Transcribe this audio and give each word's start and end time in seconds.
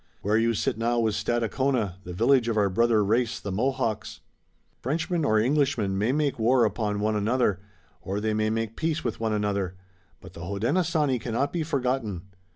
Where 0.23 0.35
you 0.35 0.55
sit 0.55 0.79
now 0.79 0.99
was 0.99 1.15
Stadacona, 1.15 1.97
the 2.05 2.11
village 2.11 2.47
of 2.47 2.57
our 2.57 2.71
brother 2.71 3.03
race, 3.03 3.39
the 3.39 3.51
Mohawks. 3.51 4.21
Frenchmen 4.79 5.23
or 5.23 5.39
Englishmen 5.39 5.95
may 5.95 6.11
make 6.11 6.39
war 6.39 6.65
upon 6.65 6.99
one 7.01 7.15
another, 7.15 7.59
or 8.01 8.19
they 8.19 8.33
may 8.33 8.49
make 8.49 8.75
peace 8.75 9.03
with 9.03 9.19
one 9.19 9.31
another, 9.31 9.75
but 10.19 10.33
the 10.33 10.41
Hodenosaunee 10.43 11.19
cannot 11.21 11.53
be 11.53 11.61
forgotten. 11.61 12.23